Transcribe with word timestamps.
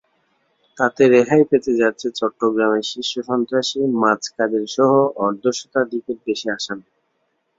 তাতে 0.77 1.03
রেহাই 1.13 1.43
পেতে 1.49 1.71
যাচ্ছে 1.81 2.07
চট্টগ্রামের 2.19 2.85
শীর্ষ 2.91 3.13
সন্ত্রাসী 3.29 3.79
মাছ 4.01 4.21
কাদেরসহ 4.35 4.91
অর্ধশতাধিকের 5.25 6.17
বেশি 6.25 6.47
আসামি। 6.57 6.87